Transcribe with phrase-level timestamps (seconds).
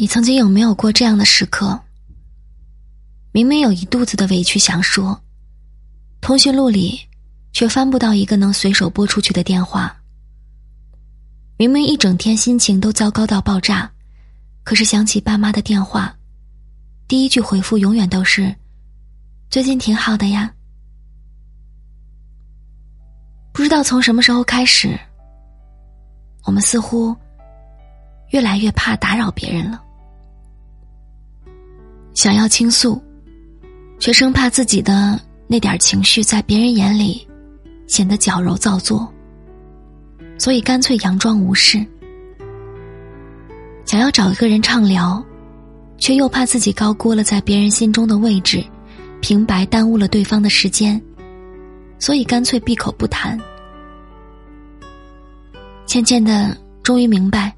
[0.00, 1.76] 你曾经有没有过这样的时刻？
[3.32, 5.20] 明明有一肚子的委屈想说，
[6.20, 7.00] 通讯录里
[7.52, 9.92] 却翻不到一个能随手拨出去的电话。
[11.56, 13.90] 明明一整天心情都糟糕到爆炸，
[14.62, 16.16] 可是想起爸妈的电话，
[17.08, 18.54] 第一句回复永远都是
[19.50, 20.54] “最近挺好的呀”。
[23.52, 24.96] 不知道从什么时候开始，
[26.44, 27.16] 我们似乎
[28.30, 29.86] 越来越怕打扰别人了。
[32.18, 33.00] 想要倾诉，
[34.00, 37.24] 却生怕自己的那点情绪在别人眼里
[37.86, 39.08] 显得矫揉造作，
[40.36, 41.78] 所以干脆佯装无事。
[43.84, 45.24] 想要找一个人畅聊，
[45.96, 48.64] 却又怕自己高估了在别人心中的位置，
[49.20, 51.00] 平白耽误了对方的时间，
[52.00, 53.38] 所以干脆闭口不谈。
[55.86, 57.54] 渐渐的，终于明白，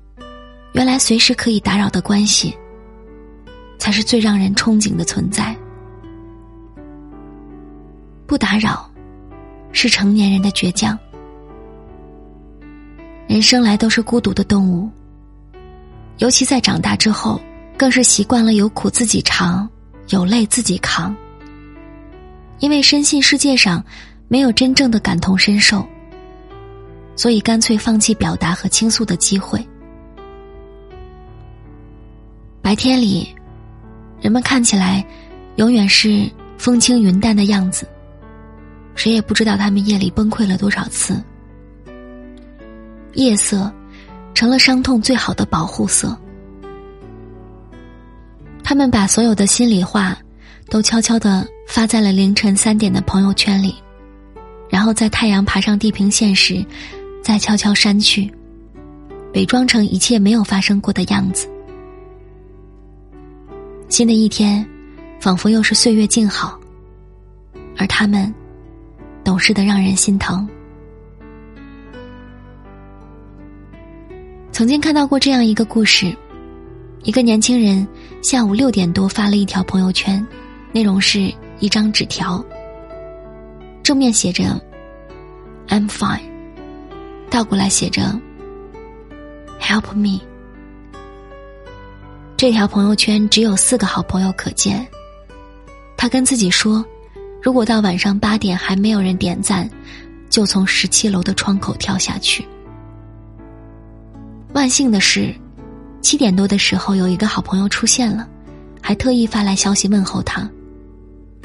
[0.74, 2.54] 原来随时可以打扰的关系。
[3.80, 5.56] 才是最让人憧憬的存在。
[8.26, 8.88] 不打扰，
[9.72, 10.96] 是成年人的倔强。
[13.26, 14.88] 人生来都是孤独的动物，
[16.18, 17.40] 尤其在长大之后，
[17.76, 19.68] 更是习惯了有苦自己尝，
[20.10, 21.16] 有累自己扛。
[22.58, 23.82] 因为深信世界上
[24.28, 25.84] 没有真正的感同身受，
[27.16, 29.66] 所以干脆放弃表达和倾诉的机会。
[32.60, 33.34] 白天里。
[34.20, 35.04] 人们看起来，
[35.56, 37.88] 永远是风轻云淡的样子，
[38.94, 41.22] 谁也不知道他们夜里崩溃了多少次。
[43.14, 43.72] 夜色，
[44.34, 46.16] 成了伤痛最好的保护色。
[48.62, 50.16] 他们把所有的心里话，
[50.68, 53.74] 都悄悄的发在了凌晨三点的朋友圈里，
[54.68, 56.64] 然后在太阳爬上地平线时，
[57.22, 58.32] 再悄悄删去，
[59.34, 61.48] 伪装成一切没有发生过的样子。
[63.90, 64.64] 新的一天，
[65.20, 66.58] 仿佛又是岁月静好，
[67.76, 68.32] 而他们
[69.24, 70.48] 懂事的让人心疼。
[74.52, 76.16] 曾经看到过这样一个故事：
[77.02, 77.86] 一个年轻人
[78.22, 80.24] 下午六点多发了一条朋友圈，
[80.72, 82.42] 内容是一张纸条，
[83.82, 84.44] 正面写着
[85.68, 86.22] “I'm fine”，
[87.28, 88.18] 倒过来写着
[89.60, 90.29] “Help me”。
[92.40, 94.88] 这条朋友圈只有四个好朋友可见。
[95.94, 96.82] 他跟自己说
[97.42, 99.68] ：“如果到晚上八点还没有人点赞，
[100.30, 102.42] 就从十七楼的窗口跳下去。”
[104.56, 105.34] 万幸的是，
[106.00, 108.26] 七点多的时候有一个好朋友出现了，
[108.80, 110.50] 还特意发来消息问候他，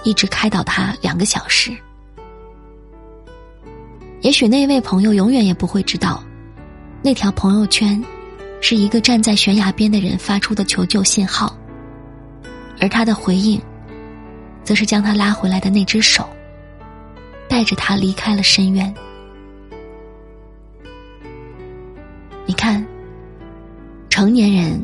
[0.06, 1.76] 一直开导他两个小时。
[4.22, 6.24] 也许那位朋友永远也不会知道，
[7.02, 8.02] 那条朋友圈。
[8.62, 11.56] 是一个站在悬崖边的人发出的求救信号，
[12.80, 13.62] 而他的回应，
[14.64, 16.28] 则是将他拉回来的那只手，
[17.48, 18.92] 带着他离开了深渊。
[22.48, 22.86] 你看，
[24.10, 24.84] 成年人，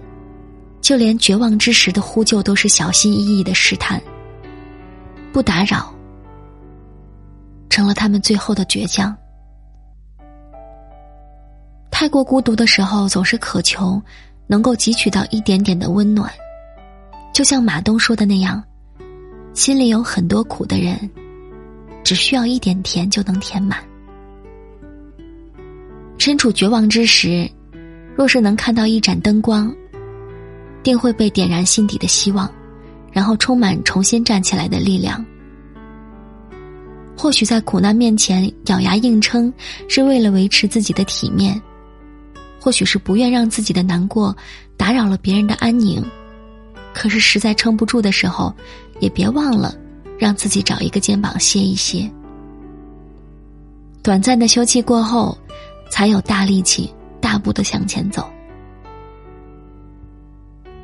[0.81, 4.01] 就连绝望之时的呼救都是小心翼翼的试探，
[5.31, 5.93] 不打扰，
[7.69, 9.15] 成了他们最后的倔强。
[12.01, 14.01] 太过孤独的时候，总是渴求
[14.47, 16.33] 能够汲取到一点点的温暖，
[17.31, 18.63] 就像马东说的那样，
[19.53, 20.97] 心里有很多苦的人，
[22.03, 23.77] 只需要一点甜就能填满。
[26.17, 27.47] 身处绝望之时，
[28.15, 29.71] 若是能看到一盏灯光，
[30.81, 32.51] 定会被点燃心底的希望，
[33.11, 35.23] 然后充满重新站起来的力量。
[37.15, 39.53] 或许在苦难面前咬牙硬撑，
[39.87, 41.61] 是为了维持自己的体面。
[42.61, 44.35] 或许是不愿让自己的难过
[44.77, 46.05] 打扰了别人的安宁，
[46.93, 48.53] 可是实在撑不住的时候，
[48.99, 49.75] 也别忘了
[50.19, 52.07] 让自己找一个肩膀歇一歇。
[54.03, 55.35] 短暂的休憩过后，
[55.89, 58.29] 才有大力气大步的向前走。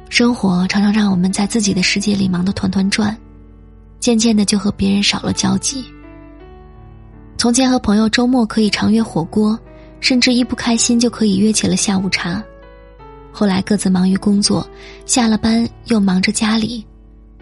[0.09, 3.15] 生活常常让我们在自己的世界里忙得团团转，
[3.99, 5.85] 渐渐的就和别人少了交集。
[7.37, 9.59] 从前和朋友周末可以常约火锅。
[9.99, 12.43] 甚至一不开心就可以约起了下午茶，
[13.31, 14.67] 后来各自忙于工作，
[15.05, 16.85] 下了班又忙着家里，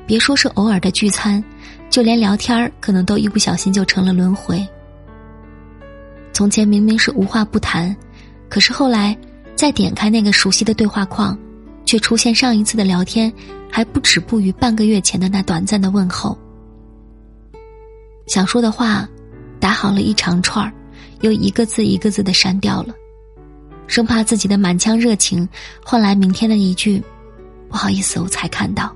[0.06, 1.44] 别说是偶尔的聚餐，
[1.90, 4.66] 就连聊天儿可能都一不小心就成了轮回。
[6.34, 7.96] 从前明明是无话不谈，
[8.50, 9.18] 可是后来
[9.56, 11.38] 再点开那个熟悉的对话框，
[11.86, 13.32] 却出现上一次的聊天
[13.70, 16.38] 还不止步于半个月前的那短暂的问候。
[18.28, 19.08] 想说的话，
[19.60, 20.74] 打好了一长串儿。
[21.22, 22.94] 又一个字一个字的删掉了，
[23.88, 25.48] 生怕自己的满腔热情
[25.84, 27.02] 换来明天的一句
[27.70, 28.94] 不好意思，我才看到。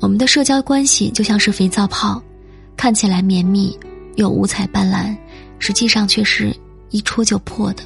[0.00, 2.20] 我们的社交关系就像是肥皂泡，
[2.76, 3.78] 看起来绵密
[4.16, 5.16] 又五彩斑斓，
[5.58, 6.54] 实际上却是
[6.90, 7.84] 一戳就破的。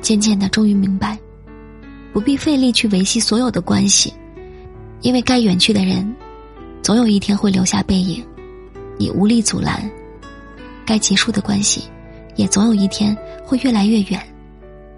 [0.00, 1.18] 渐渐的，终于明白，
[2.12, 4.12] 不必费力去维系所有的关系，
[5.02, 6.14] 因为该远去的人，
[6.82, 8.22] 总有一天会留下背影，
[8.98, 9.88] 你无力阻拦；
[10.86, 11.84] 该结束的关系，
[12.36, 14.20] 也总有一天会越来越远，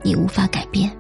[0.03, 0.91] 你无法改变。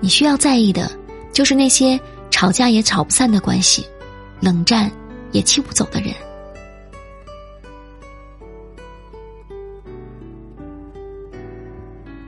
[0.00, 0.90] 你需要在意的，
[1.32, 2.00] 就是那些。
[2.34, 3.86] 吵架也吵不散的关系，
[4.40, 4.90] 冷战
[5.30, 6.12] 也气不走的人。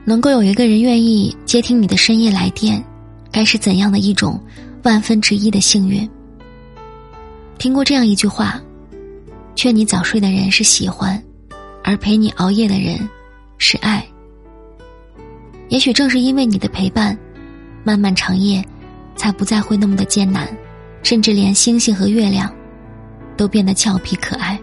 [0.05, 2.81] 能够有一个人愿意接听你的深夜来电，
[3.29, 4.39] 该是怎样的一种
[4.83, 6.07] 万分之一的幸运？
[7.57, 8.61] 听过这样一句话：
[9.55, 11.21] 劝你早睡的人是喜欢，
[11.83, 13.09] 而陪你熬夜的人
[13.57, 14.05] 是爱。
[15.69, 17.17] 也许正是因为你的陪伴，
[17.83, 18.63] 漫漫长夜。
[19.17, 20.45] 才不再会那么的艰难，
[21.01, 22.53] 甚至连星星和月亮，
[23.37, 24.59] 都变得俏皮可爱。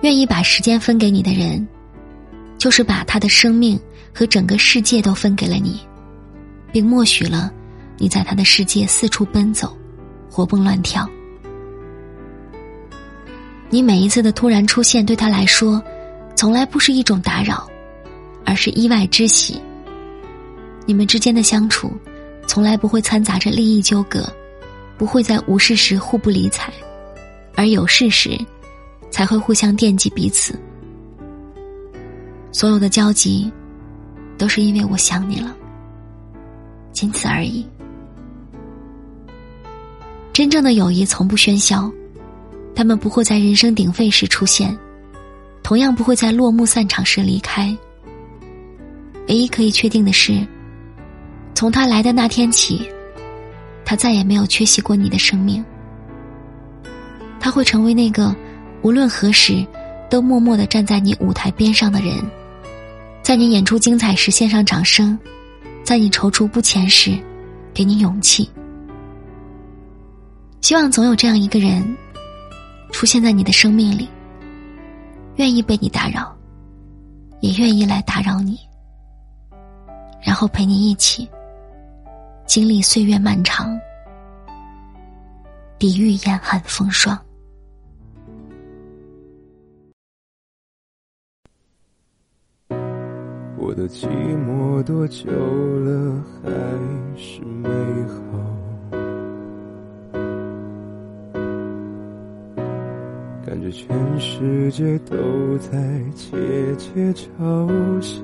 [0.00, 1.68] 愿意把时间分给你的人，
[2.56, 3.78] 就是把他的生命
[4.10, 5.78] 和整个世界都分给了你，
[6.72, 7.52] 并默许了
[7.98, 9.76] 你在他的世界四处奔走，
[10.30, 11.06] 活蹦乱跳。
[13.76, 15.82] 你每一次的突然出现，对他来说，
[16.34, 17.68] 从来不是一种打扰，
[18.42, 19.60] 而是意外之喜。
[20.86, 21.92] 你们之间的相处。
[22.46, 24.26] 从来不会掺杂着利益纠葛，
[24.96, 26.72] 不会在无事时互不理睬，
[27.54, 28.30] 而有事时，
[29.10, 30.58] 才会互相惦记彼此。
[32.52, 33.52] 所有的交集，
[34.38, 35.54] 都是因为我想你了，
[36.92, 37.66] 仅此而已。
[40.32, 41.92] 真正的友谊从不喧嚣，
[42.76, 44.76] 他们不会在人声鼎沸时出现，
[45.62, 47.74] 同样不会在落幕散场时离开。
[49.28, 50.46] 唯一可以确定的是。
[51.54, 52.86] 从他来的那天起，
[53.82, 55.64] 他再也没有缺席过你的生命。
[57.40, 58.36] 他会成为那个
[58.82, 59.66] 无论何时
[60.10, 62.14] 都默默的站在你舞台边上的人，
[63.22, 65.18] 在你演出精彩时献上掌声，
[65.82, 67.18] 在你踌躇不前时
[67.72, 68.50] 给你勇气。
[70.60, 71.82] 希望总有这样一个人
[72.96, 74.08] 出现在你的生命里，
[75.34, 76.34] 愿意被你打扰，
[77.40, 78.58] 也愿意来打扰你，
[80.22, 81.28] 然后陪你一起。
[82.46, 83.78] 经历岁月漫长，
[85.78, 87.14] 抵御严寒风霜。
[93.58, 94.08] 我的寂
[94.38, 95.30] 寞多久
[95.80, 96.50] 了还
[97.14, 97.68] 是美
[98.08, 98.65] 好？
[103.66, 105.16] 是全世界都
[105.58, 105.76] 在
[106.14, 106.36] 窃
[106.76, 108.20] 窃嘲笑。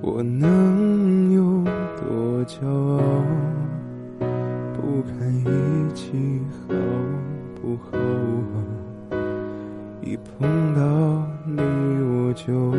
[0.00, 1.42] 我能有
[1.98, 3.22] 多骄傲？
[4.72, 6.74] 不堪一击好
[7.60, 7.90] 不好？
[10.00, 10.80] 一碰到
[11.46, 12.72] 你我就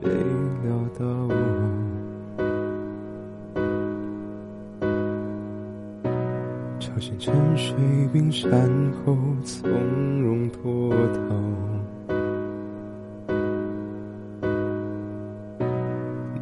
[0.00, 0.08] 被
[0.62, 1.04] 撂倒。
[6.94, 7.74] 朝鲜沉睡
[8.12, 8.52] 冰山
[9.04, 9.68] 后，从
[10.22, 11.34] 容脱逃。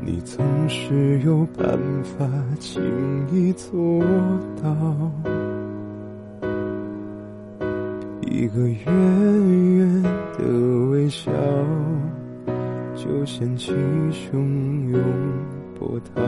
[0.05, 2.29] 你总是有办法
[2.61, 2.83] 轻
[3.33, 4.05] 易做
[4.63, 4.77] 到，
[8.21, 8.85] 一个远
[9.79, 10.03] 远
[10.37, 10.45] 的
[10.91, 11.33] 微笑，
[12.95, 13.73] 就掀起
[14.11, 14.37] 汹
[14.91, 15.03] 涌
[15.79, 16.21] 波涛，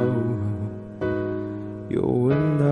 [1.95, 2.65] 又闻到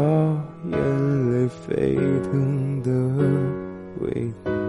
[0.69, 2.91] 眼泪沸腾的
[4.01, 4.62] 味道。